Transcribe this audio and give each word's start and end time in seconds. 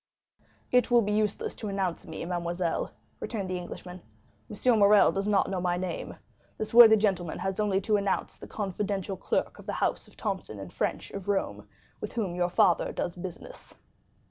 "It 0.71 0.89
will 0.89 1.03
be 1.03 1.11
useless 1.11 1.53
to 1.57 1.67
announce 1.67 2.07
me, 2.07 2.25
mademoiselle," 2.25 2.91
returned 3.19 3.47
the 3.51 3.59
Englishman. 3.59 4.01
"M. 4.49 4.79
Morrel 4.79 5.11
does 5.11 5.27
not 5.27 5.47
know 5.51 5.61
my 5.61 5.77
name; 5.77 6.15
this 6.57 6.73
worthy 6.73 6.97
gentleman 6.97 7.37
has 7.37 7.59
only 7.59 7.79
to 7.81 7.97
announce 7.97 8.35
the 8.35 8.47
confidential 8.47 9.15
clerk 9.15 9.59
of 9.59 9.67
the 9.67 9.73
house 9.73 10.07
of 10.07 10.17
Thomson 10.17 10.67
& 10.69 10.69
French 10.71 11.11
of 11.11 11.27
Rome, 11.27 11.67
with 11.99 12.13
whom 12.13 12.33
your 12.33 12.49
father 12.49 12.91
does 12.91 13.15
business." 13.15 13.75